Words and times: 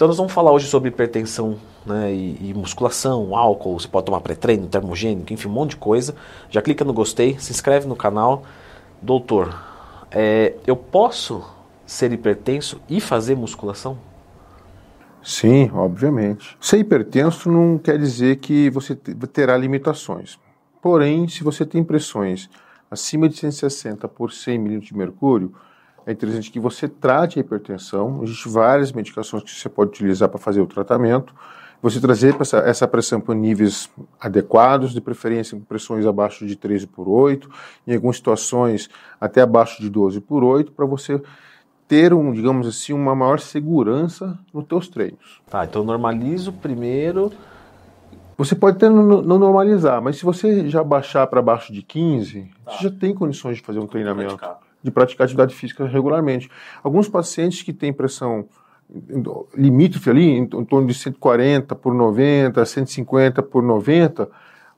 Então 0.00 0.08
nós 0.08 0.16
vamos 0.16 0.32
falar 0.32 0.50
hoje 0.50 0.66
sobre 0.66 0.88
hipertensão 0.88 1.58
né, 1.84 2.10
e, 2.10 2.48
e 2.48 2.54
musculação, 2.54 3.36
álcool, 3.36 3.78
você 3.78 3.86
pode 3.86 4.06
tomar 4.06 4.22
pré-treino, 4.22 4.66
termogênico, 4.66 5.30
enfim, 5.30 5.46
um 5.46 5.50
monte 5.50 5.72
de 5.72 5.76
coisa. 5.76 6.16
Já 6.48 6.62
clica 6.62 6.82
no 6.86 6.94
gostei, 6.94 7.38
se 7.38 7.52
inscreve 7.52 7.86
no 7.86 7.94
canal. 7.94 8.44
Doutor, 9.02 9.54
é, 10.10 10.54
eu 10.66 10.74
posso 10.74 11.44
ser 11.84 12.14
hipertenso 12.14 12.80
e 12.88 12.98
fazer 12.98 13.34
musculação? 13.34 13.98
Sim, 15.22 15.70
obviamente. 15.74 16.56
Ser 16.58 16.78
hipertenso 16.78 17.50
não 17.50 17.76
quer 17.76 17.98
dizer 17.98 18.36
que 18.36 18.70
você 18.70 18.94
terá 18.94 19.54
limitações. 19.54 20.38
Porém, 20.80 21.28
se 21.28 21.44
você 21.44 21.66
tem 21.66 21.84
pressões 21.84 22.48
acima 22.90 23.28
de 23.28 23.36
160 23.36 24.08
por 24.08 24.32
100 24.32 24.58
milímetros 24.58 24.88
de 24.88 24.96
mercúrio, 24.96 25.52
é 26.06 26.12
interessante 26.12 26.50
que 26.50 26.60
você 26.60 26.88
trate 26.88 27.38
a 27.38 27.40
hipertensão. 27.40 28.20
Existem 28.22 28.52
várias 28.52 28.92
medicações 28.92 29.42
que 29.42 29.50
você 29.50 29.68
pode 29.68 29.90
utilizar 29.90 30.28
para 30.28 30.38
fazer 30.38 30.60
o 30.60 30.66
tratamento. 30.66 31.34
Você 31.82 31.98
trazer 31.98 32.38
essa, 32.38 32.58
essa 32.58 32.86
pressão 32.86 33.20
para 33.20 33.34
níveis 33.34 33.88
adequados, 34.20 34.92
de 34.92 35.00
preferência 35.00 35.56
com 35.56 35.64
pressões 35.64 36.04
abaixo 36.04 36.46
de 36.46 36.54
13 36.54 36.86
por 36.86 37.08
8, 37.08 37.48
em 37.86 37.94
algumas 37.94 38.16
situações 38.16 38.90
até 39.18 39.40
abaixo 39.40 39.80
de 39.80 39.88
12 39.88 40.20
por 40.20 40.44
8, 40.44 40.72
para 40.72 40.84
você 40.84 41.20
ter, 41.88 42.12
um, 42.12 42.32
digamos 42.32 42.66
assim, 42.66 42.92
uma 42.92 43.14
maior 43.14 43.40
segurança 43.40 44.38
nos 44.52 44.64
teus 44.66 44.88
treinos. 44.88 45.40
Tá, 45.48 45.64
então 45.64 45.82
normalizo 45.82 46.52
primeiro. 46.52 47.32
Você 48.36 48.54
pode 48.54 48.76
até 48.76 48.88
não, 48.88 49.22
normalizar, 49.22 50.00
mas 50.02 50.16
se 50.16 50.24
você 50.24 50.68
já 50.68 50.84
baixar 50.84 51.26
para 51.26 51.42
baixo 51.42 51.72
de 51.72 51.82
15, 51.82 52.48
tá. 52.64 52.72
você 52.72 52.84
já 52.84 52.90
tem 52.90 53.14
condições 53.14 53.56
de 53.56 53.62
fazer 53.62 53.80
um 53.80 53.86
treinamento. 53.86 54.38
De 54.82 54.90
praticar 54.90 55.24
atividade 55.24 55.54
física 55.54 55.86
regularmente. 55.86 56.50
Alguns 56.82 57.08
pacientes 57.08 57.62
que 57.62 57.72
têm 57.72 57.92
pressão 57.92 58.46
limítrofe 59.54 60.10
ali, 60.10 60.30
em, 60.30 60.46
torno 60.46 60.86
de 60.86 60.94
140 60.94 61.74
por 61.74 61.94
90, 61.94 62.64
150 62.64 63.42
por 63.42 63.62
90, 63.62 64.28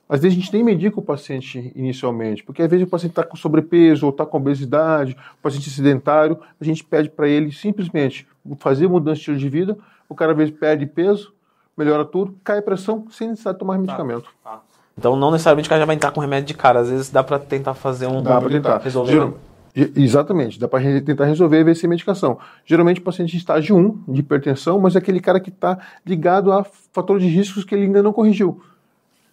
às 0.07 0.19
vezes 0.19 0.37
a 0.37 0.41
gente 0.41 0.53
nem 0.53 0.63
medica 0.63 0.99
o 0.99 1.01
paciente 1.01 1.71
inicialmente, 1.75 2.43
porque 2.43 2.61
às 2.61 2.69
vezes 2.69 2.85
o 2.85 2.89
paciente 2.89 3.11
está 3.11 3.23
com 3.23 3.35
sobrepeso 3.35 4.05
ou 4.05 4.11
está 4.11 4.25
com 4.25 4.37
obesidade, 4.37 5.17
o 5.39 5.41
paciente 5.41 5.69
sedentário, 5.69 6.37
a 6.59 6.63
gente 6.63 6.83
pede 6.83 7.09
para 7.09 7.27
ele 7.27 7.51
simplesmente 7.51 8.27
fazer 8.59 8.87
mudança 8.87 9.15
de 9.15 9.19
estilo 9.21 9.37
de 9.37 9.49
vida, 9.49 9.77
o 10.07 10.13
cara 10.13 10.33
às 10.33 10.37
vezes 10.37 10.53
perde 10.53 10.85
peso, 10.85 11.33
melhora 11.75 12.05
tudo, 12.05 12.35
cai 12.43 12.59
a 12.59 12.61
pressão 12.61 13.05
sem 13.09 13.29
necessidade 13.29 13.55
de 13.55 13.59
tomar 13.59 13.75
tá, 13.75 13.79
medicamento. 13.79 14.29
Tá. 14.43 14.61
Então 14.95 15.15
não 15.15 15.31
necessariamente 15.31 15.67
o 15.67 15.69
cara 15.69 15.79
já 15.79 15.85
vai 15.85 15.95
entrar 15.95 16.11
com 16.11 16.21
remédio 16.21 16.47
de 16.47 16.53
cara, 16.53 16.81
às 16.81 16.89
vezes 16.89 17.09
dá 17.09 17.23
para 17.23 17.39
tentar 17.39 17.73
fazer 17.73 18.05
um... 18.05 18.21
Dá 18.21 18.39
para 18.39 18.49
tentar. 18.49 18.77
Resolver. 18.77 19.33
Exatamente, 19.75 20.59
dá 20.59 20.67
para 20.67 21.01
tentar 21.01 21.25
resolver 21.25 21.59
e 21.59 21.63
ver 21.63 21.75
se 21.75 21.85
é 21.85 21.89
medicação. 21.89 22.37
Geralmente 22.63 22.99
o 22.99 23.03
paciente 23.03 23.35
em 23.35 23.39
estágio 23.39 23.75
1 23.75 24.13
de 24.13 24.19
hipertensão, 24.19 24.79
mas 24.79 24.95
é 24.95 24.99
aquele 24.99 25.19
cara 25.19 25.39
que 25.39 25.49
está 25.49 25.79
ligado 26.05 26.51
a 26.51 26.63
fatores 26.63 27.23
de 27.23 27.29
riscos 27.29 27.63
que 27.63 27.73
ele 27.73 27.85
ainda 27.85 28.03
não 28.03 28.13
corrigiu 28.13 28.61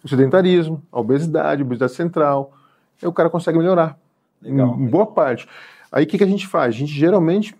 o 0.03 0.07
sedentarismo, 0.07 0.81
a 0.91 0.99
obesidade, 0.99 1.61
a 1.61 1.65
obesidade 1.65 1.93
central. 1.93 2.53
Aí 3.01 3.07
o 3.07 3.13
cara 3.13 3.29
consegue 3.29 3.57
melhorar. 3.57 3.97
Legal, 4.41 4.75
em, 4.79 4.87
boa 4.87 5.05
parte. 5.05 5.47
Aí 5.91 6.05
o 6.05 6.07
que, 6.07 6.17
que 6.17 6.23
a 6.23 6.27
gente 6.27 6.47
faz? 6.47 6.73
A 6.73 6.77
gente 6.77 6.91
geralmente 6.91 7.55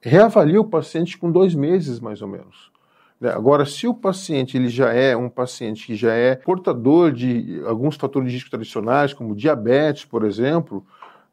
reavalia 0.00 0.60
o 0.60 0.64
paciente 0.64 1.16
com 1.16 1.30
dois 1.30 1.54
meses, 1.54 2.00
mais 2.00 2.20
ou 2.20 2.28
menos. 2.28 2.72
Né? 3.20 3.30
Agora, 3.30 3.64
se 3.64 3.86
o 3.86 3.94
paciente 3.94 4.56
ele 4.56 4.68
já 4.68 4.92
é 4.92 5.16
um 5.16 5.28
paciente 5.28 5.86
que 5.86 5.94
já 5.94 6.12
é 6.12 6.34
portador 6.34 7.12
de 7.12 7.62
alguns 7.64 7.96
fatores 7.96 8.28
de 8.28 8.34
risco 8.34 8.50
tradicionais, 8.50 9.12
como 9.12 9.34
diabetes, 9.34 10.04
por 10.04 10.24
exemplo, 10.24 10.84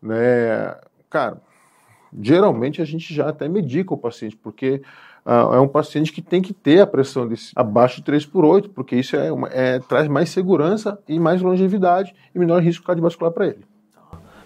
né, 0.01 0.75
cara, 1.11 1.41
geralmente 2.19 2.81
a 2.81 2.85
gente 2.85 3.13
já 3.13 3.29
até 3.29 3.47
medica 3.47 3.93
o 3.93 3.97
paciente, 3.97 4.35
porque 4.35 4.81
uh, 5.25 5.53
é 5.53 5.59
um 5.59 5.67
paciente 5.67 6.11
que 6.11 6.21
tem 6.21 6.41
que 6.41 6.53
ter 6.53 6.79
a 6.79 6.87
pressão 6.87 7.27
desse, 7.27 7.51
abaixo 7.55 7.97
de 7.97 8.03
3 8.03 8.25
por 8.25 8.43
8, 8.43 8.69
porque 8.69 8.95
isso 8.95 9.15
é, 9.15 9.31
uma, 9.31 9.47
é, 9.49 9.77
traz 9.79 10.07
mais 10.07 10.29
segurança 10.29 10.97
e 11.07 11.19
mais 11.19 11.41
longevidade 11.41 12.15
e 12.33 12.39
menor 12.39 12.61
risco 12.63 12.85
cardiovascular 12.85 13.31
para 13.31 13.47
ele. 13.47 13.65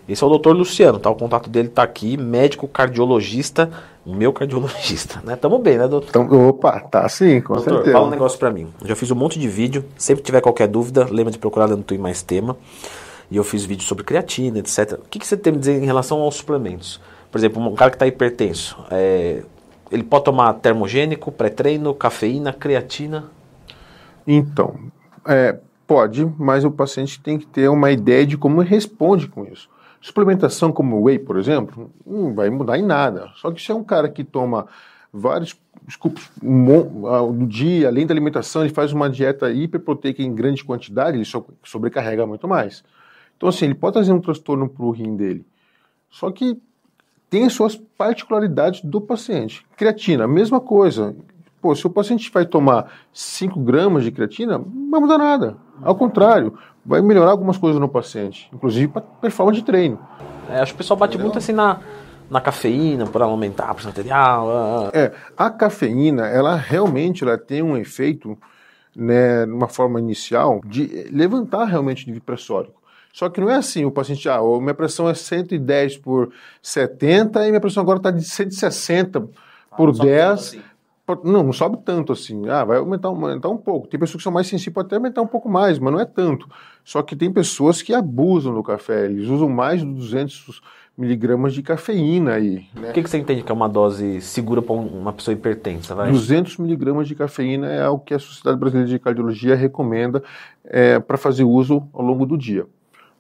Esse 0.08 0.24
é 0.24 0.28
o 0.28 0.30
doutor 0.30 0.56
Luciano, 0.56 1.00
tá? 1.00 1.10
O 1.10 1.16
contato 1.16 1.50
dele 1.50 1.68
tá 1.68 1.82
aqui, 1.82 2.16
médico 2.16 2.68
cardiologista, 2.68 3.72
meu 4.06 4.32
cardiologista, 4.32 5.20
né? 5.26 5.36
Tamo 5.36 5.58
bem, 5.58 5.80
né, 5.80 5.88
doutor? 5.88 6.10
Então, 6.10 6.48
opa, 6.50 6.80
tá 6.80 7.10
sim, 7.10 7.42
com 7.42 7.56
doutor, 7.56 7.74
certeza. 7.74 7.92
fala 7.94 8.08
um 8.08 8.12
negócio 8.12 8.38
para 8.38 8.52
mim. 8.52 8.72
Eu 8.82 8.88
já 8.88 8.96
fiz 8.96 9.10
um 9.10 9.16
monte 9.16 9.40
de 9.40 9.48
vídeo, 9.48 9.84
sempre 9.98 10.24
tiver 10.24 10.42
qualquer 10.42 10.68
dúvida, 10.68 11.08
lembra 11.10 11.32
de 11.32 11.40
procurar 11.40 11.66
dentro 11.68 11.98
do 11.98 12.02
Mais 12.02 12.22
Tema. 12.22 12.56
E 13.30 13.38
eu 13.38 13.44
fiz 13.44 13.66
vídeo 13.66 13.84
sobre 13.84 14.04
creatina, 14.04 14.60
etc. 14.60 14.94
O 14.94 15.10
que, 15.10 15.20
que 15.20 15.28
você 15.28 15.36
tem 15.36 15.54
a 15.54 15.58
dizer 15.58 15.82
em 15.82 15.86
relação 15.86 16.22
aos 16.22 16.36
suplementos? 16.36 17.02
Por 17.32 17.38
exemplo, 17.38 17.62
um 17.62 17.76
cara 17.76 17.92
que 17.92 17.96
está 17.96 18.08
hipertenso, 18.08 18.78
é, 18.90 19.44
ele 19.92 20.04
pode 20.04 20.26
tomar 20.26 20.54
termogênico, 20.54 21.32
pré-treino, 21.32 21.94
cafeína, 21.94 22.54
creatina? 22.54 23.26
Então, 24.26 24.76
é, 25.26 25.58
pode, 25.86 26.26
mas 26.38 26.64
o 26.64 26.72
paciente 26.72 27.20
tem 27.20 27.38
que 27.38 27.46
ter 27.46 27.68
uma 27.70 27.92
ideia 27.92 28.26
de 28.26 28.38
como 28.38 28.62
responde 28.62 29.28
com 29.28 29.46
isso. 29.46 29.70
Suplementação 30.02 30.72
como 30.72 31.02
whey, 31.02 31.18
por 31.18 31.38
exemplo, 31.38 31.92
não 32.06 32.34
vai 32.34 32.50
mudar 32.50 32.78
em 32.78 32.86
nada. 32.86 33.30
Só 33.36 33.52
que 33.52 33.62
se 33.62 33.72
é 33.72 33.76
um 33.76 33.84
cara 33.84 34.08
que 34.08 34.24
toma 34.24 34.68
vários 35.12 35.60
scoops 35.90 36.30
no 36.42 37.48
dia, 37.48 37.88
além 37.88 38.06
da 38.06 38.14
alimentação, 38.14 38.64
ele 38.64 38.74
faz 38.74 38.92
uma 38.92 39.10
dieta 39.10 39.52
hiperproteica 39.52 40.22
em 40.22 40.34
grande 40.34 40.64
quantidade, 40.64 41.18
ele 41.18 41.28
sobrecarrega 41.64 42.26
muito 42.26 42.48
mais. 42.48 42.84
Então, 43.38 43.50
assim, 43.50 43.66
ele 43.66 43.76
pode 43.76 43.94
trazer 43.94 44.14
um 44.14 44.20
transtorno 44.20 44.70
para 44.70 44.86
o 44.86 44.92
rim 44.92 45.16
dele. 45.16 45.46
Só 46.10 46.32
que 46.32 46.58
tem 47.30 47.46
as 47.46 47.54
suas 47.54 47.76
particularidades 47.76 48.82
do 48.82 49.02
paciente. 49.02 49.66
Creatina, 49.76 50.28
mesma 50.28 50.60
coisa. 50.60 51.16
Pô, 51.62 51.76
se 51.76 51.86
o 51.86 51.90
paciente 51.90 52.32
vai 52.32 52.46
tomar 52.46 52.92
5 53.12 53.60
gramas 53.60 54.04
de 54.04 54.12
creatina, 54.12 54.58
não 54.58 54.92
vai 54.92 55.00
mudar 55.00 55.18
nada. 55.18 55.58
Ao 55.82 55.96
contrário, 55.96 56.58
vai 56.86 57.02
melhorar 57.02 57.32
algumas 57.32 57.58
coisas 57.58 57.82
no 57.82 57.90
paciente, 57.90 58.50
inclusive 58.54 58.88
para 58.88 59.02
performance 59.02 59.60
de 59.60 59.66
treino. 59.66 60.00
É, 60.50 60.60
acho 60.60 60.74
que 60.74 60.76
o 60.76 60.78
pessoal 60.78 60.98
bate 60.98 61.16
Entendeu? 61.16 61.26
muito 61.26 61.40
assim 61.40 61.52
na, 61.52 61.80
na 62.30 62.40
cafeína, 62.40 63.08
por 63.08 63.22
aumentar 63.22 63.66
a 63.66 63.74
pressão 63.74 63.90
arterial. 63.90 64.50
Ah, 64.50 64.90
ah. 64.94 64.98
É, 64.98 65.12
a 65.36 65.50
cafeína, 65.50 66.28
ela 66.28 66.56
realmente 66.56 67.24
ela 67.24 67.38
tem 67.38 67.64
um 67.64 67.76
efeito, 67.76 68.38
né, 68.96 69.46
numa 69.46 69.68
forma 69.68 70.00
inicial, 70.00 70.62
de 70.64 71.10
levantar 71.12 71.66
realmente 71.66 72.06
o 72.06 72.08
nível 72.08 72.22
pressórico. 72.24 72.85
Só 73.16 73.30
que 73.30 73.40
não 73.40 73.50
é 73.50 73.56
assim, 73.56 73.86
o 73.86 73.92
paciente, 73.92 74.28
ah, 74.28 74.42
minha 74.60 74.74
pressão 74.74 75.08
é 75.08 75.14
110 75.14 76.00
por 76.00 76.34
70 76.62 77.46
e 77.46 77.48
minha 77.48 77.62
pressão 77.62 77.82
agora 77.82 77.98
está 77.98 78.12
de 78.12 78.22
160 78.22 79.20
ah, 79.72 79.76
por 79.78 79.98
10. 79.98 80.32
Assim. 80.32 80.62
Não, 81.24 81.42
não 81.42 81.54
sobe 81.54 81.78
tanto 81.86 82.12
assim. 82.12 82.50
Ah, 82.50 82.66
vai 82.66 82.78
aumentar, 82.78 83.08
aumentar 83.08 83.48
um 83.48 83.56
pouco. 83.56 83.88
Tem 83.88 83.98
pessoas 83.98 84.18
que 84.18 84.24
são 84.24 84.34
mais 84.34 84.48
sensíveis, 84.48 84.74
pode 84.74 84.88
até 84.88 84.98
aumentar 84.98 85.22
um 85.22 85.28
pouco 85.28 85.48
mais, 85.48 85.80
mas 85.80 85.94
não 85.94 86.00
é 86.02 86.04
tanto. 86.04 86.50
Só 86.84 87.02
que 87.02 87.16
tem 87.16 87.32
pessoas 87.32 87.82
que 87.82 87.94
abusam 87.94 88.54
do 88.54 88.62
café, 88.62 89.06
eles 89.06 89.30
usam 89.30 89.48
mais 89.48 89.80
de 89.80 89.86
200 89.86 90.62
miligramas 90.98 91.54
de 91.54 91.62
cafeína 91.64 92.34
aí. 92.34 92.66
Né? 92.76 92.90
O 92.90 92.94
que, 92.94 93.02
que 93.02 93.10
você 93.10 93.18
entende 93.18 93.44
que 93.44 93.52
é 93.52 93.56
uma 93.56 93.70
dose 93.70 94.20
segura 94.20 94.62
para 94.62 94.74
uma 94.74 95.14
pessoa 95.14 95.34
hipertensa? 95.34 95.96
Vai? 95.96 96.12
200 96.12 96.58
miligramas 96.58 97.08
de 97.08 97.16
cafeína 97.16 97.72
é 97.72 97.88
o 97.88 97.98
que 97.98 98.14
a 98.14 98.20
Sociedade 98.20 98.60
Brasileira 98.60 98.90
de 98.90 99.00
Cardiologia 99.00 99.56
recomenda 99.56 100.22
é, 100.66 101.00
para 101.00 101.16
fazer 101.16 101.46
uso 101.46 101.82
ao 101.94 102.02
longo 102.02 102.26
do 102.26 102.38
dia. 102.38 102.66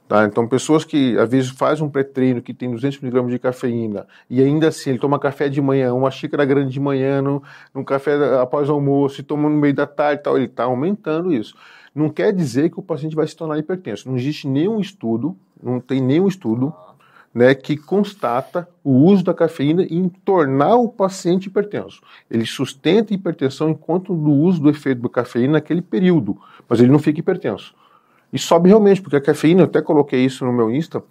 Tá? 0.07 0.23
Então, 0.25 0.47
pessoas 0.47 0.83
que 0.83 1.17
às 1.17 1.29
vezes 1.29 1.49
fazem 1.49 1.83
um 1.83 1.89
pré-treino 1.89 2.39
que 2.39 2.53
tem 2.53 2.69
200 2.69 3.01
mg 3.01 3.31
de 3.31 3.39
cafeína 3.39 4.05
e 4.29 4.41
ainda 4.41 4.67
assim 4.67 4.91
ele 4.91 4.99
toma 4.99 5.17
café 5.17 5.49
de 5.49 5.59
manhã, 5.59 5.93
uma 5.95 6.11
xícara 6.11 6.45
grande 6.45 6.71
de 6.71 6.79
manhã, 6.79 7.23
num, 7.23 7.41
num 7.73 7.83
café 7.83 8.13
após 8.39 8.69
o 8.69 8.73
almoço 8.73 9.19
e 9.19 9.23
toma 9.23 9.49
no 9.49 9.57
meio 9.57 9.73
da 9.73 9.87
tarde 9.87 10.21
tal, 10.21 10.37
ele 10.37 10.45
está 10.45 10.65
aumentando 10.65 11.33
isso. 11.33 11.55
Não 11.93 12.09
quer 12.09 12.31
dizer 12.31 12.69
que 12.69 12.79
o 12.79 12.83
paciente 12.83 13.15
vai 13.15 13.25
se 13.25 13.35
tornar 13.35 13.57
hipertenso. 13.57 14.07
Não 14.07 14.15
existe 14.15 14.47
nenhum 14.47 14.79
estudo, 14.79 15.35
não 15.61 15.79
tem 15.79 15.99
nenhum 16.01 16.27
estudo 16.27 16.71
né, 17.33 17.55
que 17.55 17.75
constata 17.75 18.67
o 18.83 18.91
uso 18.91 19.23
da 19.23 19.33
cafeína 19.33 19.83
em 19.83 20.07
tornar 20.07 20.75
o 20.75 20.87
paciente 20.87 21.47
hipertenso. 21.47 22.01
Ele 22.29 22.45
sustenta 22.45 23.11
a 23.11 23.15
hipertensão 23.15 23.71
enquanto 23.71 24.13
do 24.13 24.31
uso 24.31 24.61
do 24.61 24.69
efeito 24.69 25.01
da 25.01 25.09
cafeína 25.09 25.53
naquele 25.53 25.81
período, 25.81 26.37
mas 26.69 26.79
ele 26.79 26.91
não 26.91 26.99
fica 26.99 27.19
hipertenso. 27.19 27.73
E 28.35 28.37
sobe 28.37 28.67
realmente, 28.67 29.01
porque 29.01 29.15
a 29.15 29.21
cafeína, 29.21 29.61
eu 29.61 29.65
até 29.65 29.81
coloquei 29.81 30.19
isso 30.19 30.43
no 30.43 30.51
meu 30.51 30.69
Insta, 30.69 31.01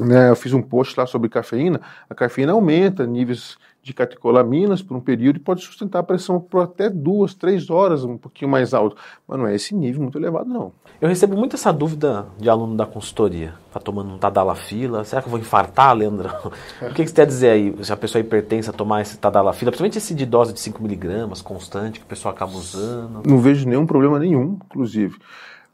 né, 0.00 0.30
eu 0.30 0.34
fiz 0.34 0.52
um 0.52 0.60
post 0.60 0.98
lá 0.98 1.06
sobre 1.06 1.28
cafeína, 1.28 1.80
a 2.08 2.14
cafeína 2.14 2.50
aumenta 2.50 3.06
níveis 3.06 3.56
de 3.80 3.94
catecolaminas 3.94 4.82
por 4.82 4.96
um 4.96 5.00
período 5.00 5.36
e 5.36 5.38
pode 5.38 5.62
sustentar 5.62 6.00
a 6.00 6.02
pressão 6.02 6.40
por 6.40 6.64
até 6.64 6.90
duas, 6.90 7.34
três 7.34 7.70
horas, 7.70 8.02
um 8.02 8.18
pouquinho 8.18 8.50
mais 8.50 8.74
alto. 8.74 8.96
Mas 9.28 9.38
não 9.38 9.46
é 9.46 9.54
esse 9.54 9.76
nível 9.76 10.02
muito 10.02 10.18
elevado, 10.18 10.50
não. 10.50 10.72
Eu 11.00 11.08
recebo 11.08 11.36
muito 11.36 11.54
essa 11.54 11.72
dúvida 11.72 12.26
de 12.36 12.50
aluno 12.50 12.76
da 12.76 12.84
consultoria. 12.84 13.54
Tá 13.72 13.78
tomando 13.78 14.12
um 14.12 14.18
Tadalafila, 14.18 15.04
será 15.04 15.22
que 15.22 15.28
eu 15.28 15.30
vou 15.30 15.38
infartar, 15.38 15.94
Leandro? 15.94 16.28
o 16.82 16.92
que, 16.92 17.04
que 17.04 17.06
você 17.06 17.14
quer 17.14 17.26
dizer 17.26 17.50
aí, 17.50 17.74
se 17.80 17.92
a 17.92 17.96
pessoa 17.96 18.20
é 18.20 18.24
hipertensa 18.24 18.72
tomar 18.72 19.02
esse 19.02 19.16
Tadalafila, 19.16 19.70
principalmente 19.70 19.98
esse 19.98 20.16
de 20.16 20.26
dose 20.26 20.52
de 20.52 20.58
5mg, 20.58 21.42
constante, 21.44 22.00
que 22.00 22.04
a 22.04 22.08
pessoa 22.08 22.34
acaba 22.34 22.52
usando? 22.52 23.22
Não 23.24 23.38
vejo 23.38 23.68
nenhum 23.68 23.86
problema 23.86 24.18
nenhum, 24.18 24.58
inclusive. 24.66 25.16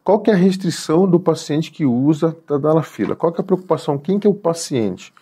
Qual 0.06 0.20
que 0.20 0.30
é 0.30 0.34
a 0.34 0.36
restrição 0.36 1.04
do 1.10 1.18
paciente 1.18 1.72
que 1.72 1.84
usa 1.84 2.30
tadalafila? 2.46 3.16
Qual 3.16 3.32
que 3.32 3.40
é 3.40 3.42
a 3.42 3.44
preocupação? 3.44 3.98
Quem 3.98 4.20
que 4.20 4.26
é 4.28 4.30
o 4.30 4.34
paciente? 4.34 5.12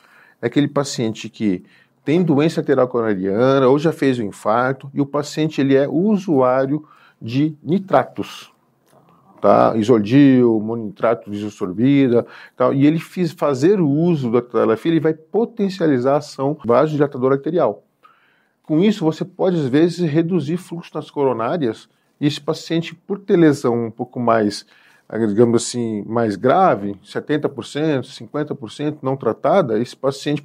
É 0.42 0.46
aquele 0.46 0.68
paciente 0.68 1.30
que 1.30 1.64
tem 2.04 2.22
doença 2.22 2.60
arterial 2.60 2.86
coronariana 2.86 3.66
ou 3.66 3.78
já 3.78 3.92
fez 3.92 4.18
o 4.18 4.22
um 4.22 4.26
infarto 4.26 4.90
e 4.92 5.00
o 5.00 5.06
paciente 5.06 5.58
ele 5.58 5.74
é 5.74 5.88
usuário 5.88 6.86
de 7.18 7.56
nitratos, 7.62 8.52
tá? 9.40 9.72
Isodil, 9.74 10.60
monitrato 10.60 11.30
de 11.30 11.38
isosorbida, 11.38 12.26
tal, 12.54 12.74
e 12.74 12.86
ele 12.86 12.98
fiz, 12.98 13.32
fazer 13.32 13.80
o 13.80 13.88
uso 13.88 14.30
da 14.30 14.42
telafil, 14.42 14.92
ele 14.92 15.00
vai 15.00 15.14
potencializar 15.14 16.12
a 16.12 16.18
ação 16.18 16.58
vasodilatador 16.62 17.32
arterial. 17.32 17.82
Com 18.62 18.80
isso, 18.80 19.02
você 19.02 19.24
pode 19.24 19.56
às 19.56 19.66
vezes 19.66 20.00
reduzir 20.00 20.58
fluxo 20.58 20.90
nas 20.92 21.10
coronárias 21.10 21.88
e 22.24 22.26
esse 22.26 22.40
paciente, 22.40 22.94
por 22.94 23.18
ter 23.18 23.36
lesão 23.36 23.86
um 23.86 23.90
pouco 23.90 24.18
mais 24.18 24.64
digamos 25.28 25.62
assim, 25.62 26.02
mais 26.06 26.34
grave, 26.34 26.96
70%, 27.04 28.04
50% 28.04 28.96
não 29.02 29.16
tratada, 29.16 29.78
esse 29.78 29.94
paciente, 29.94 30.44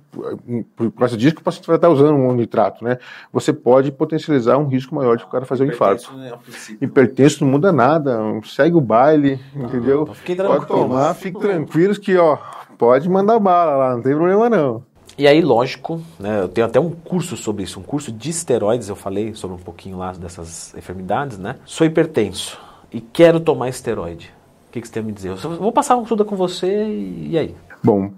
por 0.76 0.92
causa 0.92 1.16
disso 1.16 1.36
que 1.36 1.42
o 1.42 1.44
paciente 1.44 1.66
vai 1.66 1.78
estar 1.78 1.90
usando 1.90 2.16
um 2.16 2.34
nitrato, 2.34 2.84
né? 2.84 2.98
Você 3.32 3.54
pode 3.54 3.90
potencializar 3.90 4.58
um 4.58 4.68
risco 4.68 4.94
maior 4.94 5.16
de 5.16 5.24
o 5.24 5.28
cara 5.28 5.46
fazer 5.46 5.64
um 5.64 5.68
infarto. 5.68 6.14
Né, 6.14 6.34
Hipertenso 6.82 7.46
não 7.46 7.52
muda 7.52 7.72
nada, 7.72 8.20
segue 8.44 8.76
o 8.76 8.82
baile, 8.82 9.40
não, 9.56 9.66
entendeu? 9.66 10.06
Pode 10.06 10.68
tomar, 10.68 11.14
fique 11.14 11.40
tranquilos 11.40 11.98
que, 11.98 12.18
ó, 12.18 12.38
pode 12.78 13.10
mandar 13.10 13.40
bala 13.40 13.78
lá, 13.78 13.96
não 13.96 14.04
tem 14.04 14.14
problema 14.14 14.50
não. 14.50 14.84
E 15.20 15.28
aí, 15.28 15.42
lógico, 15.42 16.02
né, 16.18 16.40
eu 16.40 16.48
tenho 16.48 16.66
até 16.66 16.80
um 16.80 16.92
curso 16.92 17.36
sobre 17.36 17.64
isso, 17.64 17.78
um 17.78 17.84
curso 17.84 18.10
de 18.10 18.30
esteroides, 18.30 18.88
eu 18.88 18.96
falei 18.96 19.36
sobre 19.36 19.58
um 19.58 19.60
pouquinho 19.60 19.98
lá 19.98 20.14
dessas 20.14 20.74
enfermidades, 20.76 21.38
né? 21.38 21.58
Sou 21.66 21.86
hipertenso 21.86 22.58
e 22.90 23.02
quero 23.02 23.38
tomar 23.42 23.68
esteroide 23.68 24.32
o 24.70 24.72
que, 24.72 24.80
que 24.80 24.88
você 24.88 24.94
tem 24.94 25.04
a 25.04 25.06
me 25.06 25.12
dizer? 25.12 25.30
Eu 25.30 25.58
vou 25.58 25.74
passar 25.74 25.96
uma 25.96 26.04
consulta 26.04 26.24
com 26.24 26.36
você 26.36 26.86
e, 26.88 27.38
aí? 27.38 27.56
Bom, 27.84 28.12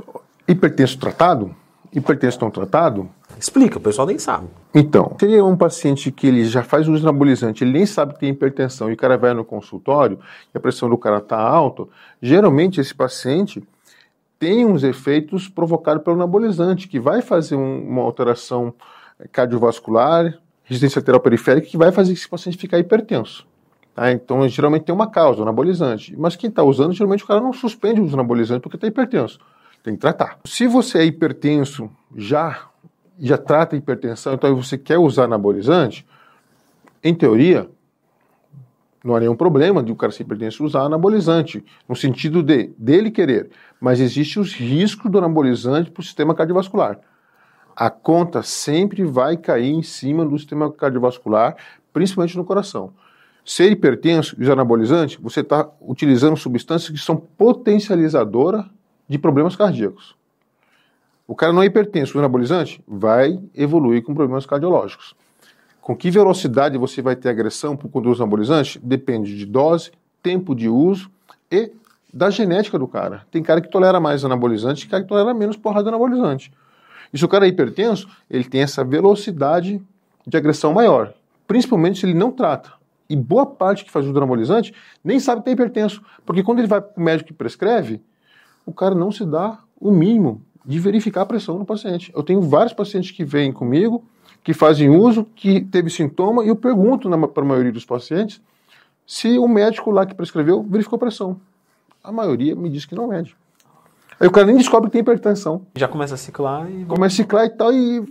hipertenso 0.48 1.00
tratado? 1.00 1.56
Hipertenso 1.92 2.38
não 2.42 2.52
tratado? 2.52 3.10
Explica, 3.40 3.80
o 3.80 3.82
pessoal 3.82 4.06
nem 4.06 4.20
sabe. 4.20 4.48
Então, 4.72 5.16
seria 5.20 5.44
um 5.44 5.58
paciente 5.58 6.12
que 6.12 6.28
ele 6.28 6.46
já 6.46 6.62
faz 6.62 6.88
uso 6.88 7.02
anabolizante, 7.02 7.64
ele 7.64 7.72
nem 7.72 7.86
sabe 7.86 8.14
que 8.14 8.20
tem 8.20 8.30
hipertensão 8.30 8.92
e 8.92 8.94
o 8.94 8.98
cara 8.98 9.18
vai 9.18 9.34
no 9.34 9.44
consultório 9.44 10.20
e 10.54 10.58
a 10.58 10.62
pressão 10.62 10.88
do 10.88 10.98
cara 10.98 11.18
está 11.18 11.40
alta, 11.40 11.86
geralmente 12.22 12.80
esse 12.80 12.94
paciente 12.94 13.64
tem 14.42 14.66
uns 14.66 14.82
efeitos 14.82 15.48
provocados 15.48 16.04
pelo 16.04 16.16
anabolizante, 16.16 16.88
que 16.88 17.00
vai 17.00 17.22
fazer 17.22 17.56
um, 17.56 17.88
uma 17.88 18.02
alteração 18.02 18.74
cardiovascular, 19.32 20.36
resistência 20.64 20.98
arterial 20.98 21.22
periférica, 21.22 21.68
que 21.68 21.78
vai 21.78 21.92
fazer 21.92 22.14
esse 22.14 22.28
paciente 22.28 22.58
ficar 22.58 22.80
hipertenso. 22.80 23.46
Tá? 23.94 24.12
Então, 24.12 24.50
geralmente 24.50 24.86
tem 24.86 24.96
uma 24.96 25.12
causa, 25.12 25.44
anabolizante. 25.44 26.16
Mas 26.18 26.36
quem 26.36 26.50
está 26.50 26.64
usando, 26.64 26.92
geralmente 26.92 27.24
o 27.24 27.28
cara 27.28 27.40
não 27.40 27.54
suspende 27.54 28.02
o 28.02 28.12
anabolizante 28.12 28.62
porque 28.62 28.78
está 28.78 28.88
hipertenso. 28.88 29.38
Tem 29.84 29.94
que 29.94 30.00
tratar. 30.00 30.40
Se 30.44 30.66
você 30.66 30.98
é 30.98 31.06
hipertenso, 31.06 31.88
já, 32.16 32.68
já 33.20 33.38
trata 33.38 33.76
hipertensão, 33.76 34.34
então 34.34 34.56
você 34.56 34.76
quer 34.76 34.98
usar 34.98 35.26
anabolizante, 35.26 36.04
em 37.04 37.14
teoria, 37.14 37.70
não 39.04 39.16
há 39.16 39.20
nenhum 39.20 39.36
problema 39.36 39.82
de 39.82 39.92
o 39.92 39.98
hipertenso 40.20 40.64
usar 40.64 40.82
anabolizante, 40.82 41.64
no 41.90 41.96
sentido 41.96 42.44
de 42.44 42.72
dele 42.78 43.10
querer. 43.10 43.50
Mas 43.80 44.00
existem 44.00 44.42
os 44.42 44.54
riscos 44.54 45.12
do 45.12 45.18
anabolizante 45.18 45.90
para 45.90 46.02
o 46.02 46.04
sistema 46.04 46.36
cardiovascular. 46.36 47.00
A 47.76 47.90
conta 47.90 48.44
sempre 48.44 49.04
vai 49.04 49.38
cair 49.38 49.72
em 49.72 49.82
cima 49.82 50.24
do 50.24 50.38
sistema 50.38 50.72
cardiovascular, 50.72 51.56
principalmente 51.92 52.38
no 52.38 52.46
coração. 52.46 52.94
Ser 53.44 53.72
hipertenso 53.72 54.36
e 54.38 54.44
usar 54.44 54.54
anabolizante, 54.54 55.20
você 55.20 55.40
está 55.40 55.68
utilizando 55.82 56.38
substâncias 56.38 56.92
que 56.92 57.04
são 57.04 57.18
potencializadoras 57.18 58.66
de 59.10 59.18
problemas 59.18 59.56
cardíacos. 59.56 60.16
O 61.28 61.36
cara 61.36 61.52
não 61.52 61.64
é 61.64 61.66
hipertenso, 61.66 62.12
usa 62.12 62.20
anabolizante, 62.20 62.84
vai 62.88 63.42
evoluir 63.56 64.04
com 64.04 64.14
problemas 64.14 64.46
cardiológicos. 64.46 65.16
Com 65.82 65.96
que 65.96 66.12
velocidade 66.12 66.78
você 66.78 67.02
vai 67.02 67.16
ter 67.16 67.30
agressão 67.30 67.76
por 67.76 68.06
usa 68.06 68.24
anabolizante? 68.24 68.80
Depende 68.80 69.36
de 69.36 69.46
dose, 69.48 69.92
tempo 70.22 70.54
de 70.54 70.70
uso 70.70 71.10
e 71.52 71.72
da 72.14 72.30
genética 72.30 72.78
do 72.78 72.88
cara. 72.88 73.26
Tem 73.32 73.42
cara 73.42 73.60
que 73.60 73.70
tolera 73.70 74.00
mais 74.00 74.24
anabolizante 74.24 74.86
e 74.86 74.90
cara 74.90 75.02
que 75.02 75.10
tolera 75.10 75.34
menos 75.34 75.58
porrada 75.58 75.90
anabolizante. 75.90 76.54
E 77.12 77.18
se 77.18 77.26
o 77.26 77.28
cara 77.28 77.46
é 77.46 77.50
hipertenso, 77.50 78.08
ele 78.30 78.44
tem 78.44 78.62
essa 78.62 78.84
velocidade 78.84 79.82
de 80.26 80.38
agressão 80.38 80.72
maior, 80.72 81.14
principalmente 81.48 82.00
se 82.00 82.06
ele 82.06 82.14
não 82.14 82.32
trata. 82.32 82.72
E 83.10 83.16
boa 83.16 83.46
parte 83.46 83.84
que 83.84 83.92
faz 83.92 84.06
uso 84.06 84.14
do 84.14 84.20
anabolizante 84.20 84.74
nem 85.04 85.20
sabe 85.20 85.42
que 85.42 85.46
tem 85.46 85.54
hipertenso. 85.54 86.02
Porque 86.26 86.44
quando 86.44 86.60
ele 86.60 86.68
vai 86.68 86.80
para 86.80 86.94
o 86.96 87.04
médico 87.04 87.28
que 87.28 87.34
prescreve, 87.34 88.00
o 88.66 88.72
cara 88.72 88.94
não 88.94 89.12
se 89.12 89.26
dá 89.26 89.58
o 89.80 89.90
mínimo 89.90 90.42
de 90.64 90.80
verificar 90.80 91.22
a 91.22 91.26
pressão 91.26 91.58
no 91.58 91.66
paciente. 91.66 92.12
Eu 92.16 92.22
tenho 92.22 92.40
vários 92.40 92.72
pacientes 92.72 93.12
que 93.12 93.26
vêm 93.26 93.52
comigo, 93.52 94.06
que 94.44 94.54
fazem 94.54 94.90
uso, 94.90 95.26
que 95.36 95.62
teve 95.62 95.90
sintoma, 95.90 96.44
e 96.44 96.48
eu 96.48 96.56
pergunto 96.56 97.10
para 97.28 97.44
a 97.44 97.48
maioria 97.48 97.72
dos 97.72 97.86
pacientes 97.86 98.42
se 99.06 99.38
o 99.38 99.48
médico 99.48 99.92
lá 99.92 100.06
que 100.06 100.16
prescreveu 100.16 100.64
verificou 100.64 100.98
a 100.98 101.00
pressão. 101.00 101.40
A 102.04 102.12
maioria 102.12 102.56
me 102.56 102.70
diz 102.70 102.86
que 102.86 102.96
não 102.96 103.08
mede. 103.08 103.36
Aí 104.20 104.28
o 104.28 104.32
cara 104.32 104.48
nem 104.48 104.58
descobre 104.58 104.88
que 104.88 104.94
tem 104.94 105.02
hipertensão. 105.02 105.64
Já 105.76 105.88
começa 105.88 106.14
a 106.14 106.18
ciclar 106.18 106.70
e. 106.72 106.86
Começa 106.86 107.16
a 107.16 107.18
ciclar 107.18 107.46
e 107.46 107.50
tal, 107.50 107.74
e 107.74 108.04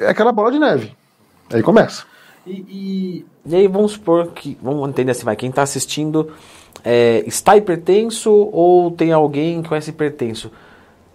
é 0.00 0.08
aquela 0.08 0.32
bola 0.32 0.50
de 0.52 0.58
neve. 0.58 0.92
Aí 1.52 1.62
começa. 1.62 2.04
E, 2.46 2.50
e, 2.52 3.26
e, 3.46 3.54
aí 3.54 3.68
vamos 3.68 3.92
supor 3.92 4.32
que, 4.32 4.58
vamos 4.60 4.88
entender 4.88 5.12
assim, 5.12 5.24
vai, 5.24 5.36
quem 5.36 5.50
está 5.50 5.62
assistindo 5.62 6.32
é, 6.84 7.22
está 7.26 7.56
hipertenso 7.56 8.30
ou 8.30 8.90
tem 8.90 9.12
alguém 9.12 9.62
que 9.62 9.68
conhece 9.68 9.90
hipertenso. 9.90 10.50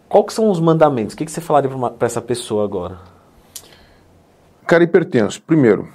Qual 0.08 0.24
que 0.24 0.34
são 0.34 0.50
os 0.50 0.60
mandamentos? 0.60 1.14
O 1.14 1.18
que, 1.18 1.26
que 1.26 1.32
você 1.32 1.42
falaria 1.42 1.70
para 1.70 2.06
essa 2.06 2.22
pessoa 2.22 2.64
agora? 2.64 2.98
Cara 4.68 4.84
hipertenso, 4.84 5.42
primeiro, 5.42 5.88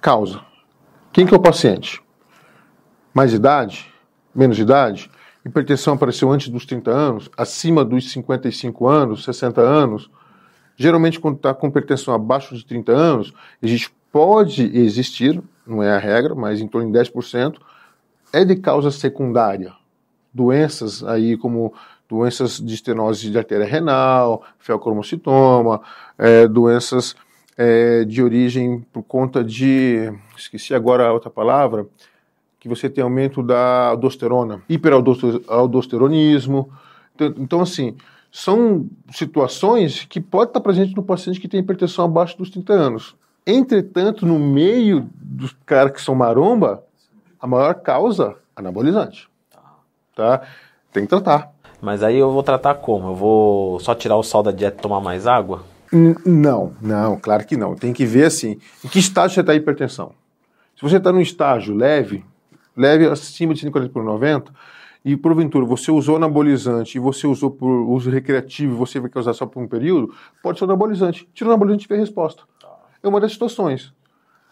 causa. 0.00 0.40
Quem 1.12 1.26
que 1.26 1.34
é 1.34 1.36
o 1.36 1.40
paciente? 1.40 2.00
Mais 3.12 3.32
idade? 3.34 3.92
Menos 4.32 4.56
idade? 4.56 5.10
Hipertensão 5.44 5.94
apareceu 5.94 6.30
antes 6.30 6.48
dos 6.48 6.64
30 6.64 6.92
anos? 6.92 7.28
Acima 7.36 7.84
dos 7.84 8.12
55 8.12 8.86
anos, 8.88 9.24
60 9.24 9.60
anos? 9.60 10.08
Geralmente, 10.76 11.18
quando 11.18 11.38
está 11.38 11.52
com 11.52 11.66
hipertensão 11.66 12.14
abaixo 12.14 12.54
de 12.54 12.64
30 12.64 12.92
anos, 12.92 13.34
existe 13.60 13.92
pode 14.12 14.62
existir, 14.78 15.42
não 15.66 15.82
é 15.82 15.90
a 15.90 15.98
regra, 15.98 16.36
mas 16.36 16.60
em 16.60 16.68
torno 16.68 16.92
de 16.92 16.96
10%, 16.96 17.56
é 18.32 18.44
de 18.44 18.54
causa 18.54 18.92
secundária. 18.92 19.72
Doenças 20.32 21.02
aí 21.02 21.36
como 21.36 21.74
doenças 22.08 22.60
de 22.60 22.74
estenose 22.74 23.28
de 23.28 23.36
artéria 23.36 23.66
renal, 23.66 24.44
feocromocitoma, 24.60 25.80
é, 26.16 26.46
doenças 26.46 27.16
é, 27.56 28.04
de 28.04 28.22
origem 28.22 28.84
por 28.92 29.02
conta 29.02 29.44
de, 29.44 30.12
esqueci 30.36 30.74
agora 30.74 31.06
a 31.06 31.12
outra 31.12 31.30
palavra, 31.30 31.86
que 32.58 32.68
você 32.68 32.88
tem 32.88 33.02
aumento 33.02 33.42
da 33.42 33.88
aldosterona, 33.88 34.62
hiperaldosteronismo. 34.68 36.70
Então, 37.14 37.34
então, 37.36 37.60
assim, 37.60 37.96
são 38.30 38.86
situações 39.10 40.04
que 40.04 40.20
pode 40.20 40.50
estar 40.50 40.60
presente 40.60 40.94
no 40.94 41.02
paciente 41.02 41.40
que 41.40 41.48
tem 41.48 41.60
hipertensão 41.60 42.04
abaixo 42.04 42.38
dos 42.38 42.50
30 42.50 42.72
anos. 42.72 43.16
Entretanto, 43.46 44.24
no 44.24 44.38
meio 44.38 45.08
dos 45.16 45.54
caras 45.66 45.92
que 45.92 46.00
são 46.00 46.14
maromba, 46.14 46.84
a 47.40 47.46
maior 47.46 47.74
causa 47.74 48.36
anabolizante. 48.54 49.28
Tá? 50.14 50.42
Tem 50.92 51.02
que 51.02 51.08
tratar. 51.08 51.52
Mas 51.80 52.04
aí 52.04 52.16
eu 52.16 52.30
vou 52.30 52.44
tratar 52.44 52.76
como? 52.76 53.08
Eu 53.08 53.14
vou 53.16 53.80
só 53.80 53.94
tirar 53.94 54.16
o 54.16 54.22
sal 54.22 54.42
da 54.42 54.52
dieta 54.52 54.78
e 54.78 54.82
tomar 54.82 55.00
mais 55.00 55.26
água? 55.26 55.64
Não, 55.92 56.72
não, 56.80 57.18
claro 57.18 57.46
que 57.46 57.56
não. 57.56 57.74
Tem 57.74 57.92
que 57.92 58.06
ver 58.06 58.24
assim, 58.24 58.58
em 58.84 58.88
que 58.88 58.98
estágio 58.98 59.34
você 59.34 59.40
está 59.40 59.52
a 59.52 59.56
hipertensão. 59.56 60.12
Se 60.74 60.82
você 60.82 60.96
está 60.96 61.12
no 61.12 61.20
estágio 61.20 61.74
leve, 61.74 62.24
leve 62.76 63.06
acima 63.06 63.52
de 63.52 63.60
140 63.60 63.92
por 63.92 64.02
90, 64.02 64.52
e 65.04 65.16
porventura 65.16 65.66
você 65.66 65.90
usou 65.90 66.16
anabolizante 66.16 66.96
e 66.96 67.00
você 67.00 67.26
usou 67.26 67.50
por 67.50 67.68
uso 67.68 68.08
recreativo 68.08 68.74
e 68.74 68.76
você 68.76 68.98
vai 68.98 69.10
usar 69.14 69.34
só 69.34 69.44
por 69.44 69.62
um 69.62 69.68
período, 69.68 70.14
pode 70.42 70.58
ser 70.58 70.64
anabolizante. 70.64 71.28
Tira 71.34 71.50
o 71.50 71.52
anabolizante 71.52 71.84
e 71.84 71.88
vê 71.88 71.94
a 71.96 71.98
resposta 71.98 72.44
é 73.02 73.08
uma 73.08 73.20
das 73.20 73.32
situações. 73.32 73.92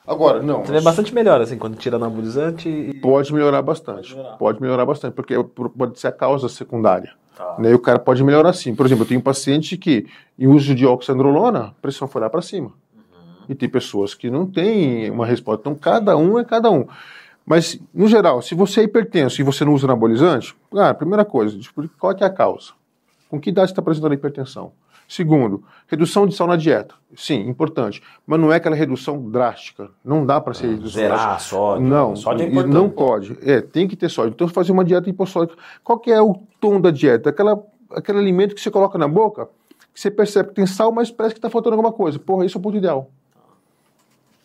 Agora, 0.07 0.43
não. 0.43 0.63
Então 0.63 0.75
é 0.75 0.81
bastante 0.81 1.15
melhor, 1.15 1.41
assim, 1.41 1.57
quando 1.57 1.77
tira 1.77 1.97
anabolizante. 1.97 2.69
E... 2.69 2.95
Pode 3.01 3.33
melhorar 3.33 3.63
bastante. 3.63 4.09
Pode 4.09 4.17
melhorar. 4.17 4.37
pode 4.39 4.63
melhorar. 4.63 4.87
bastante, 4.87 5.15
porque 5.15 5.35
pode 5.77 6.01
ser 6.01 6.09
a 6.09 6.13
causa 6.13 6.49
secundária. 6.49 7.13
Tá. 7.41 7.57
Né? 7.59 7.71
E 7.71 7.75
o 7.75 7.79
cara 7.79 7.99
pode 7.99 8.23
melhorar 8.23 8.53
sim. 8.53 8.75
Por 8.75 8.85
exemplo, 8.85 9.05
eu 9.05 9.09
tenho 9.09 9.21
um 9.21 9.23
paciente 9.23 9.79
que, 9.79 10.07
em 10.39 10.47
uso 10.47 10.75
de 10.75 10.87
oxandrolona, 10.87 11.61
a 11.61 11.71
pressão 11.81 12.07
foi 12.07 12.21
lá 12.21 12.29
para 12.29 12.43
cima. 12.43 12.69
Uhum. 12.69 13.45
E 13.49 13.55
tem 13.55 13.69
pessoas 13.69 14.15
que 14.15 14.31
não 14.31 14.47
têm 14.47 15.11
uma 15.11 15.25
resposta. 15.25 15.63
Então, 15.63 15.75
cada 15.75 16.17
um 16.19 16.39
é 16.39 16.45
cada 16.45 16.71
um. 16.71 16.87
Mas, 17.47 17.81
no 17.95 18.07
geral, 18.07 18.43
se 18.43 18.55
você 18.55 18.81
é 18.81 18.85
hipertenso 18.85 19.41
e 19.41 19.45
você 19.45 19.65
não 19.65 19.73
usa 19.73 19.87
anabolizante, 19.87 20.55
ah, 20.77 20.93
primeira 20.93 21.25
coisa, 21.25 21.59
qual 21.99 22.15
é 22.21 22.25
a 22.25 22.31
causa? 22.31 22.73
Com 23.31 23.41
que 23.41 23.49
idade 23.49 23.69
você 23.69 23.73
está 23.73 23.81
apresentando 23.81 24.13
a 24.13 24.15
hipertensão? 24.15 24.73
Segundo, 25.11 25.65
redução 25.89 26.25
de 26.25 26.37
sal 26.37 26.47
na 26.47 26.55
dieta. 26.55 26.95
Sim, 27.17 27.41
importante. 27.49 28.01
Mas 28.25 28.39
não 28.39 28.53
é 28.53 28.57
aquela 28.59 28.77
redução 28.77 29.29
drástica. 29.29 29.91
Não 30.05 30.25
dá 30.25 30.41
para 30.41 30.55
ser 30.55 30.67
ah, 30.67 30.71
redução 30.71 31.03
Zerar 31.03 31.19
drástica. 31.19 31.57
sódio. 31.57 31.85
Não, 31.85 32.15
sódio 32.15 32.45
é 32.45 32.49
importante. 32.49 32.73
não 32.73 32.89
pode. 32.89 33.37
É, 33.43 33.61
tem 33.61 33.89
que 33.89 33.97
ter 33.97 34.09
sódio. 34.09 34.31
Então, 34.31 34.47
fazer 34.47 34.71
uma 34.71 34.85
dieta 34.85 35.11
hipossódica. 35.11 35.59
Qual 35.83 35.99
que 35.99 36.13
é 36.13 36.23
o 36.23 36.37
tom 36.61 36.81
da 36.81 36.93
dieta? 36.93 37.31
Aquela, 37.31 37.61
aquele 37.91 38.21
alimento 38.21 38.55
que 38.55 38.61
você 38.61 38.71
coloca 38.71 38.97
na 38.97 39.09
boca, 39.09 39.49
que 39.93 40.01
você 40.01 40.13
percebe 40.13 40.51
que 40.51 40.55
tem 40.55 40.65
sal, 40.65 40.93
mas 40.93 41.11
parece 41.11 41.35
que 41.35 41.39
está 41.39 41.51
faltando 41.51 41.75
alguma 41.75 41.93
coisa. 41.93 42.17
Porra, 42.17 42.47
isso 42.47 42.57
é 42.57 42.61
o 42.61 42.63
ponto 42.63 42.77
ideal. 42.77 43.11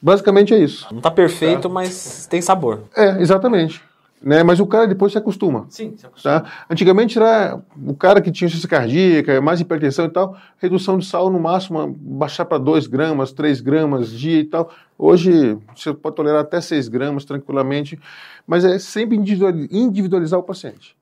Basicamente 0.02 0.52
é 0.52 0.58
isso. 0.58 0.88
Não 0.90 0.98
está 0.98 1.12
perfeito, 1.12 1.68
tá. 1.68 1.70
mas 1.70 2.26
tem 2.26 2.42
sabor. 2.42 2.86
É, 2.98 3.22
exatamente. 3.22 3.84
Né? 4.26 4.42
Mas 4.42 4.60
o 4.60 4.66
cara 4.66 4.88
depois 4.88 5.12
se 5.12 5.20
acostuma. 5.20 5.68
Sim, 5.70 5.94
se 5.96 6.08
acostuma. 6.08 6.42
Tá? 6.42 6.52
Antigamente 6.68 7.16
era 7.16 7.62
o 7.86 7.94
cara 7.94 8.20
que 8.20 8.32
tinha 8.32 8.48
insuficiência 8.48 8.68
cardíaca, 8.68 9.40
mais 9.40 9.62
hipertensão 9.62 10.06
e 10.06 10.10
tal, 10.10 10.36
redução 10.58 10.98
de 10.98 11.06
sal 11.06 11.30
no 11.30 11.40
máximo, 11.40 11.96
baixar 11.96 12.44
para 12.44 12.58
2 12.58 12.88
gramas, 12.88 13.32
3 13.32 13.62
gramas 13.62 14.10
dia 14.10 14.40
e 14.40 14.44
tal. 14.44 14.72
Hoje 14.98 15.56
você 15.76 15.94
pode 15.94 16.16
tolerar 16.16 16.42
até 16.42 16.60
6 16.60 16.88
gramas 16.88 17.24
tranquilamente, 17.24 18.00
mas 18.48 18.66
é 18.66 18.80
sempre 18.80 19.16
individualizar 19.16 20.40
o 20.40 20.44
paciente. 20.44 20.98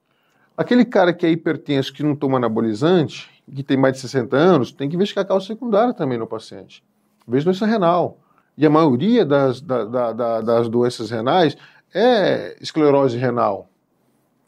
Aquele 0.58 0.84
cara 0.84 1.14
que 1.14 1.26
é 1.26 1.32
hipertenso, 1.32 1.94
que 1.94 2.04
não 2.04 2.18
toma 2.18 2.38
anabolizante, 2.38 3.32
que 3.56 3.64
tem 3.64 3.78
mais 3.78 3.94
de 3.94 4.02
60 4.02 4.36
anos, 4.36 4.72
tem 4.74 4.90
que 4.90 4.96
investigar 4.96 5.24
a 5.24 5.28
causa 5.30 5.48
secundária 5.48 5.94
também 5.94 6.18
no 6.18 6.28
paciente. 6.28 6.84
Veja 7.26 7.46
doença 7.46 7.66
renal. 7.66 8.18
E 8.58 8.66
a 8.66 8.70
maioria 8.70 9.26
das, 9.26 9.62
da, 9.62 9.86
da, 9.86 10.12
da, 10.12 10.42
das 10.42 10.70
doenças 10.70 11.10
renais 11.10 11.58
é 11.94 12.56
esclerose 12.60 13.18
renal. 13.18 13.68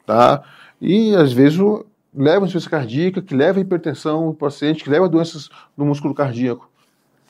Tá? 0.04 0.42
E 0.80 1.14
às 1.14 1.32
vezes 1.32 1.58
leva 2.14 2.44
a 2.44 2.48
insuficiência 2.48 2.70
cardíaca, 2.70 3.22
que 3.22 3.34
leva 3.34 3.58
a 3.58 3.62
hipertensão 3.62 4.26
no 4.26 4.34
paciente, 4.34 4.82
que 4.82 4.90
leva 4.90 5.06
a 5.06 5.08
doenças 5.08 5.48
do 5.76 5.84
músculo 5.84 6.14
cardíaco. 6.14 6.70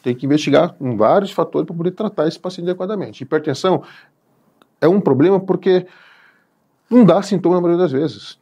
Tem 0.03 0.15
que 0.15 0.25
investigar 0.25 0.75
com 0.75 0.97
vários 0.97 1.33
fatores 1.33 1.67
para 1.67 1.77
poder 1.77 1.91
tratar 1.91 2.29
esse 2.29 2.39
paciente 2.39 2.69
adequadamente. 2.69 3.23
Hipertensão 3.23 3.83
é 4.81 4.87
um 4.87 5.01
problema 5.01 5.41
porque 5.41 5.87
não 6.89 7.05
dá 7.05 7.21
sintoma 7.23 7.57
na 7.57 7.61
maioria 7.61 7.83
das 7.83 7.93
vezes. 7.93 8.39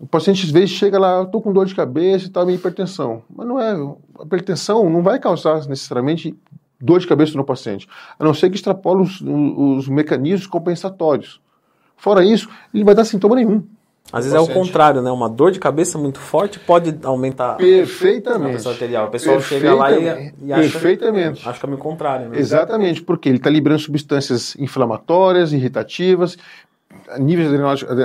O 0.00 0.06
paciente 0.06 0.44
às 0.44 0.50
vezes 0.50 0.70
chega 0.70 0.98
lá, 0.98 1.22
estou 1.22 1.40
com 1.40 1.52
dor 1.52 1.64
de 1.64 1.74
cabeça 1.74 2.26
e 2.26 2.28
tal, 2.28 2.44
minha 2.44 2.58
hipertensão. 2.58 3.22
Mas 3.34 3.46
não 3.46 3.60
é, 3.60 3.72
a 3.72 4.24
hipertensão 4.24 4.90
não 4.90 5.02
vai 5.02 5.18
causar 5.18 5.66
necessariamente 5.66 6.36
dor 6.80 7.00
de 7.00 7.06
cabeça 7.06 7.36
no 7.36 7.44
paciente, 7.44 7.88
a 8.18 8.24
não 8.24 8.34
ser 8.34 8.50
que 8.50 8.56
extrapole 8.56 9.02
os, 9.02 9.20
os 9.20 9.88
mecanismos 9.88 10.46
compensatórios. 10.46 11.40
Fora 11.96 12.24
isso, 12.24 12.48
ele 12.74 12.84
vai 12.84 12.94
dar 12.94 13.04
sintoma 13.04 13.36
nenhum. 13.36 13.62
Às 14.12 14.24
vezes 14.24 14.38
paciente. 14.38 14.56
é 14.56 14.60
o 14.60 14.64
contrário, 14.64 15.02
né? 15.02 15.10
Uma 15.10 15.28
dor 15.28 15.50
de 15.50 15.58
cabeça 15.58 15.98
muito 15.98 16.20
forte 16.20 16.60
pode 16.60 16.96
aumentar 17.02 17.56
Perfeitamente. 17.56 18.46
a 18.46 18.50
pressão 18.50 18.72
arterial. 18.72 19.08
O 19.08 19.10
pessoal 19.10 19.40
chega 19.40 19.74
lá 19.74 19.90
e, 19.90 20.32
e 20.42 20.52
acha, 20.52 20.62
Perfeitamente. 20.62 21.48
acha 21.48 21.58
que 21.58 21.66
é 21.66 21.74
o 21.74 21.78
contrário. 21.78 22.28
Né? 22.28 22.38
Exatamente, 22.38 23.02
porque 23.02 23.28
ele 23.28 23.38
está 23.38 23.50
liberando 23.50 23.82
substâncias 23.82 24.54
inflamatórias, 24.60 25.52
irritativas, 25.52 26.36
níveis 27.18 27.50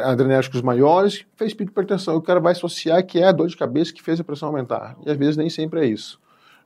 adrenérgicos 0.04 0.62
maiores, 0.62 1.24
fez 1.36 1.54
pico 1.54 1.66
de 1.66 1.72
hipertensão. 1.72 2.16
O 2.16 2.22
cara 2.22 2.40
vai 2.40 2.54
associar 2.54 3.06
que 3.06 3.20
é 3.20 3.28
a 3.28 3.32
dor 3.32 3.48
de 3.48 3.56
cabeça 3.56 3.94
que 3.94 4.01
fez 4.01 4.20
a 4.20 4.24
pressão 4.24 4.50
aumentar. 4.50 4.98
E 5.06 5.12
às 5.12 5.18
vezes 5.18 5.38
nem 5.38 5.50
sempre 5.50 5.82
é 5.82 5.86
isso. 5.86 6.20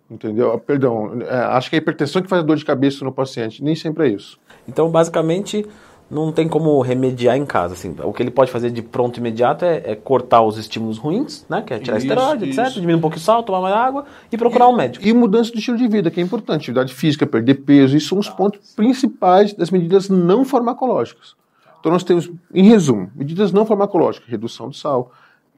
Entendeu? 0.10 0.58
Perdão, 0.60 1.20
é, 1.22 1.36
acho 1.36 1.70
que 1.70 1.76
é 1.76 1.80
a 1.80 1.82
hipertensão 1.82 2.22
que 2.22 2.30
faz 2.30 2.44
a 2.44 2.46
dor 2.46 2.58
de 2.58 2.66
cabeça 2.66 3.04
no 3.04 3.12
paciente, 3.12 3.64
nem 3.64 3.76
sempre 3.76 4.08
é 4.08 4.12
isso. 4.12 4.40
Então, 4.68 4.90
basicamente, 4.90 5.66
não 6.10 6.32
tem 6.32 6.48
como 6.48 6.80
remediar 6.82 7.36
em 7.36 7.46
casa. 7.46 7.74
Assim. 7.74 7.96
O 8.04 8.14
que 8.14 8.22
ele 8.22 8.30
pode 8.30 8.52
fazer 8.52 8.70
de 8.70 8.82
pronto 8.82 9.18
imediato 9.18 9.66
é, 9.66 9.82
é 9.84 9.96
cortar 9.96 10.44
os 10.44 10.58
estímulos 10.58 10.98
ruins, 10.98 11.46
né? 11.50 11.64
Que 11.64 11.74
é 11.74 11.80
tirar 11.80 11.98
isso, 11.98 12.06
esteroide, 12.06 12.50
isso. 12.50 12.62
etc. 12.62 12.74
Diminuir 12.74 12.96
um 12.96 13.02
pouco 13.02 13.18
o 13.18 13.20
sal, 13.20 13.42
tomar 13.44 13.62
mais 13.62 13.76
água 13.76 14.06
e 14.32 14.38
procurar 14.38 14.68
um 14.68 14.76
médico. 14.76 15.06
E 15.06 15.14
mudança 15.14 15.52
do 15.52 15.58
estilo 15.58 15.78
de 15.78 15.88
vida, 15.88 16.12
que 16.12 16.20
é 16.20 16.24
importante. 16.24 16.62
Atividade 16.62 16.94
física, 16.94 17.26
perder 17.26 17.56
peso, 17.56 17.98
isso 17.98 18.10
são 18.10 18.20
os 18.20 18.30
pontos 18.30 18.74
principais 18.76 19.54
das 19.54 19.72
medidas 19.72 20.08
não 20.08 20.46
farmacológicas. 20.46 21.36
Então 21.80 21.92
nós 21.92 22.04
temos, 22.04 22.32
em 22.54 22.64
resumo, 22.64 23.12
medidas 23.16 23.52
não 23.52 23.66
farmacológicas, 23.66 24.28
redução 24.28 24.70
de 24.70 24.78
sal, 24.78 25.12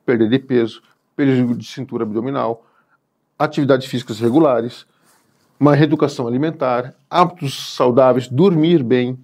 perda 0.05 0.27
de 0.27 0.39
peso, 0.39 0.81
perda 1.15 1.55
de 1.55 1.65
cintura 1.65 2.03
abdominal, 2.03 2.65
atividades 3.37 3.87
físicas 3.87 4.19
regulares, 4.19 4.85
uma 5.59 5.75
reeducação 5.75 6.27
alimentar, 6.27 6.93
hábitos 7.09 7.75
saudáveis, 7.75 8.27
dormir 8.27 8.83
bem. 8.83 9.17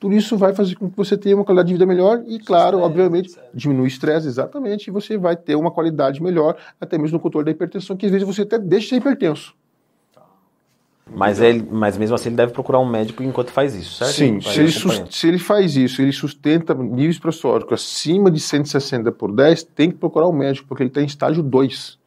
Tudo 0.00 0.14
isso 0.14 0.36
vai 0.36 0.54
fazer 0.54 0.76
com 0.76 0.88
que 0.88 0.96
você 0.96 1.16
tenha 1.16 1.34
uma 1.34 1.44
qualidade 1.44 1.68
de 1.68 1.74
vida 1.74 1.86
melhor 1.86 2.22
e, 2.26 2.38
claro, 2.38 2.80
obviamente, 2.80 3.34
diminui 3.52 3.84
o 3.84 3.86
estresse, 3.86 4.28
exatamente, 4.28 4.88
e 4.88 4.90
você 4.92 5.18
vai 5.18 5.36
ter 5.36 5.56
uma 5.56 5.70
qualidade 5.70 6.22
melhor, 6.22 6.56
até 6.80 6.96
mesmo 6.96 7.16
no 7.16 7.20
controle 7.20 7.44
da 7.44 7.50
hipertensão, 7.50 7.96
que 7.96 8.06
às 8.06 8.12
vezes 8.12 8.26
você 8.26 8.42
até 8.42 8.58
deixa 8.58 8.84
de 8.84 8.90
ser 8.90 8.96
hipertenso. 8.96 9.54
Mas, 11.14 11.40
ele, 11.40 11.66
mas 11.70 11.96
mesmo 11.96 12.14
assim 12.14 12.28
ele 12.28 12.36
deve 12.36 12.52
procurar 12.52 12.78
um 12.80 12.88
médico 12.88 13.22
enquanto 13.22 13.50
faz 13.50 13.74
isso, 13.74 13.94
certo? 13.94 14.12
Sim, 14.12 14.40
se 14.40 14.60
ele, 14.60 14.72
se 15.10 15.28
ele, 15.28 15.38
faz 15.38 15.74
isso, 15.74 16.02
ele 16.02 16.12
sustenta 16.12 16.74
níveis 16.74 17.18
pressóricos 17.18 17.80
acima 17.80 18.30
de 18.30 18.38
160 18.38 19.10
por 19.12 19.32
10, 19.32 19.64
tem 19.64 19.90
que 19.90 19.96
procurar 19.96 20.28
um 20.28 20.32
médico, 20.32 20.68
porque 20.68 20.82
ele 20.82 20.90
está 20.90 21.00
em 21.00 21.06
estágio 21.06 21.42
2. 21.42 21.97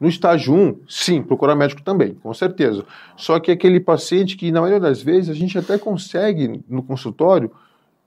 No 0.00 0.08
estágio 0.08 0.54
1, 0.54 0.80
sim, 0.88 1.22
procurar 1.22 1.54
médico 1.54 1.82
também, 1.82 2.14
com 2.14 2.32
certeza. 2.32 2.86
Só 3.16 3.38
que 3.38 3.50
aquele 3.50 3.78
paciente 3.78 4.34
que, 4.34 4.50
na 4.50 4.62
maioria 4.62 4.80
das 4.80 5.02
vezes, 5.02 5.28
a 5.28 5.34
gente 5.34 5.58
até 5.58 5.76
consegue, 5.76 6.64
no 6.66 6.82
consultório, 6.82 7.50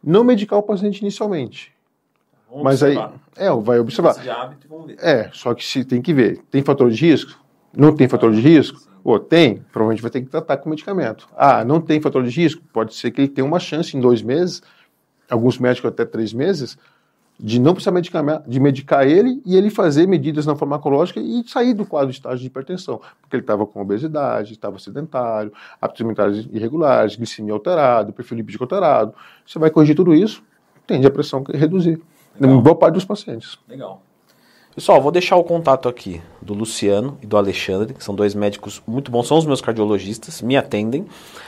não 0.03 0.23
medicar 0.23 0.57
o 0.57 0.63
paciente 0.63 1.01
inicialmente. 1.01 1.71
Vamos 2.49 2.63
Mas 2.63 2.81
observar. 2.81 3.13
aí, 3.37 3.45
é, 3.47 3.51
vai 3.61 3.79
observar. 3.79 4.13
De 4.13 4.29
hábito, 4.29 4.67
vamos 4.67 4.87
ver. 4.87 4.97
É, 4.99 5.29
só 5.33 5.53
que 5.53 5.63
se 5.63 5.85
tem 5.85 6.01
que 6.01 6.13
ver. 6.13 6.41
Tem 6.49 6.63
fator 6.63 6.89
de 6.89 6.99
risco? 6.99 7.39
Não 7.75 7.95
tem 7.95 8.07
fator 8.07 8.31
de 8.31 8.41
risco? 8.41 8.81
Ou 9.03 9.19
tem? 9.19 9.63
Provavelmente 9.71 10.01
vai 10.01 10.09
ter 10.09 10.21
que 10.21 10.29
tratar 10.29 10.57
com 10.57 10.69
medicamento. 10.69 11.27
Ah, 11.37 11.63
não 11.63 11.79
tem 11.79 12.01
fator 12.01 12.23
de 12.23 12.29
risco? 12.29 12.61
Pode 12.73 12.95
ser 12.95 13.11
que 13.11 13.21
ele 13.21 13.27
tenha 13.27 13.45
uma 13.45 13.59
chance 13.59 13.95
em 13.95 13.99
dois 13.99 14.21
meses, 14.21 14.63
alguns 15.29 15.59
médicos 15.59 15.89
até 15.89 16.05
três 16.05 16.33
meses, 16.33 16.77
de 17.39 17.59
não 17.59 17.73
precisar 17.73 17.91
medicar, 17.91 18.43
de 18.47 18.59
medicar 18.59 19.07
ele 19.07 19.41
e 19.45 19.55
ele 19.55 19.69
fazer 19.69 20.07
medidas 20.07 20.45
na 20.45 20.55
farmacológica 20.55 21.19
e 21.19 21.43
sair 21.47 21.73
do 21.73 21.85
quadro 21.85 22.09
de 22.09 22.15
estágio 22.15 22.39
de 22.39 22.47
hipertensão, 22.47 23.01
porque 23.21 23.35
ele 23.35 23.43
estava 23.43 23.65
com 23.65 23.81
obesidade, 23.81 24.53
estava 24.53 24.79
sedentário, 24.79 25.51
hábitos 25.81 26.01
alimentares 26.01 26.47
irregulares, 26.51 27.15
glicemia 27.15 27.53
alterada, 27.53 28.11
perfil 28.11 28.37
lipídico 28.37 28.63
alterado. 28.63 29.13
Você 29.45 29.59
vai 29.59 29.69
corrigir 29.69 29.95
tudo 29.95 30.13
isso, 30.13 30.43
tende 30.85 31.07
a 31.07 31.11
pressão 31.11 31.43
a 31.53 31.57
reduzir. 31.57 32.01
Legal. 32.39 32.57
Em 32.57 32.61
boa 32.61 32.75
parte 32.75 32.95
dos 32.95 33.05
pacientes. 33.05 33.59
Legal. 33.67 34.01
Pessoal, 34.75 34.99
vou 34.99 35.11
deixar 35.11 35.35
o 35.35 35.43
contato 35.43 35.87
aqui 35.87 36.19
do 36.41 36.55
Luciano 36.55 37.15
e 37.21 37.27
do 37.27 37.37
Alexandre, 37.37 37.93
que 37.93 38.03
são 38.03 38.15
dois 38.15 38.33
médicos 38.33 38.81
muito 38.87 39.11
bons, 39.11 39.27
são 39.27 39.37
os 39.37 39.45
meus 39.45 39.61
cardiologistas, 39.61 40.41
me 40.41 40.57
atendem. 40.57 41.05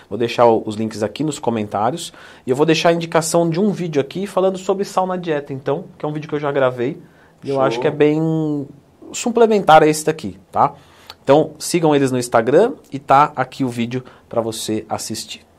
Vou 0.07 0.17
deixar 0.17 0.45
os 0.45 0.75
links 0.75 1.01
aqui 1.01 1.23
nos 1.23 1.39
comentários. 1.39 2.13
E 2.45 2.51
eu 2.51 2.55
vou 2.55 2.67
deixar 2.67 2.89
a 2.89 2.93
indicação 2.93 3.49
de 3.49 3.59
um 3.59 3.71
vídeo 3.71 3.99
aqui 3.99 4.27
falando 4.27 4.59
sobre 4.59 4.85
sal 4.85 5.07
na 5.07 5.17
dieta, 5.17 5.51
então, 5.51 5.85
que 5.97 6.05
é 6.05 6.07
um 6.07 6.13
vídeo 6.13 6.29
que 6.29 6.35
eu 6.35 6.39
já 6.39 6.51
gravei. 6.51 6.99
E 7.43 7.49
eu 7.49 7.59
acho 7.59 7.79
que 7.79 7.87
é 7.87 7.91
bem 7.91 8.67
suplementar 9.11 9.81
a 9.81 9.87
esse 9.87 10.05
daqui, 10.05 10.37
tá? 10.51 10.75
Então, 11.23 11.53
sigam 11.57 11.95
eles 11.95 12.11
no 12.11 12.19
Instagram 12.19 12.73
e 12.91 12.99
tá 12.99 13.33
aqui 13.35 13.63
o 13.63 13.69
vídeo 13.69 14.03
para 14.29 14.39
você 14.39 14.85
assistir. 14.87 15.45